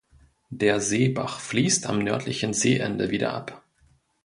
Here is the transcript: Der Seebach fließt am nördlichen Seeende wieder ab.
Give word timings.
Der 0.49 0.79
Seebach 0.79 1.39
fließt 1.39 1.85
am 1.85 1.99
nördlichen 1.99 2.53
Seeende 2.55 3.11
wieder 3.11 3.35
ab. 3.35 3.63